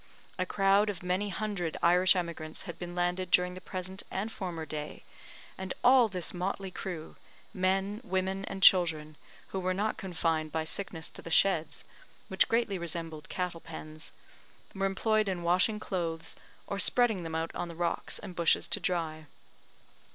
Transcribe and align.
A 0.39 0.47
crowd 0.47 0.89
of 0.89 1.03
many 1.03 1.29
hundred 1.29 1.77
Irish 1.83 2.15
emigrants 2.15 2.63
had 2.63 2.79
been 2.79 2.95
landed 2.95 3.29
during 3.29 3.53
the 3.53 3.61
present 3.61 4.01
and 4.09 4.31
former 4.31 4.65
day; 4.65 5.03
and 5.59 5.75
all 5.83 6.07
this 6.07 6.33
motley 6.33 6.71
crew 6.71 7.17
men, 7.53 8.01
women, 8.03 8.43
and 8.45 8.63
children, 8.63 9.15
who 9.49 9.59
were 9.59 9.75
not 9.75 9.99
confined 9.99 10.51
by 10.51 10.63
sickness 10.63 11.11
to 11.11 11.21
the 11.21 11.29
sheds 11.29 11.85
(which 12.29 12.47
greatly 12.47 12.79
resembled 12.79 13.29
cattle 13.29 13.61
pens) 13.61 14.11
were 14.73 14.87
employed 14.87 15.29
in 15.29 15.43
washing 15.43 15.79
clothes, 15.79 16.35
or 16.65 16.79
spreading 16.79 17.21
them 17.21 17.35
out 17.35 17.53
on 17.53 17.67
the 17.67 17.75
rocks 17.75 18.17
and 18.17 18.35
bushes 18.35 18.67
to 18.69 18.79
dry. 18.79 19.27